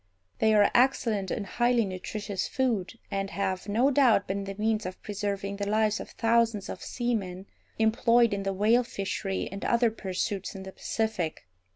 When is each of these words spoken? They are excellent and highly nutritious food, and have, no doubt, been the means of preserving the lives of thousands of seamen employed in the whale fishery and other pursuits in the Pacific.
They 0.39 0.55
are 0.55 0.71
excellent 0.73 1.29
and 1.29 1.45
highly 1.45 1.85
nutritious 1.85 2.47
food, 2.47 2.97
and 3.11 3.29
have, 3.29 3.69
no 3.69 3.91
doubt, 3.91 4.25
been 4.27 4.45
the 4.45 4.55
means 4.55 4.87
of 4.87 4.99
preserving 5.03 5.57
the 5.57 5.69
lives 5.69 5.99
of 5.99 6.09
thousands 6.09 6.69
of 6.69 6.81
seamen 6.81 7.45
employed 7.77 8.33
in 8.33 8.41
the 8.41 8.51
whale 8.51 8.81
fishery 8.83 9.47
and 9.51 9.63
other 9.63 9.91
pursuits 9.91 10.55
in 10.55 10.63
the 10.63 10.71
Pacific. 10.71 11.45